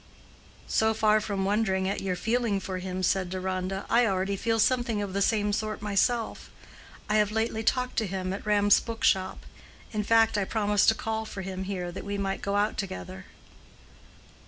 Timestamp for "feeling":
2.15-2.59